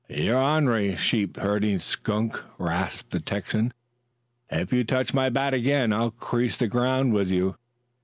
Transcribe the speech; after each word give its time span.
"You 0.09 0.31
onery, 0.33 0.97
sheep 0.97 1.37
herding 1.37 1.77
skunk!" 1.77 2.43
rasped 2.57 3.11
the 3.11 3.19
Texan. 3.19 3.71
"If 4.49 4.73
you 4.73 4.83
touch 4.83 5.13
my 5.13 5.29
bat 5.29 5.53
again, 5.53 5.93
I'll 5.93 6.09
grease 6.09 6.57
the 6.57 6.67
ground 6.67 7.13
with 7.13 7.29
you! 7.29 7.55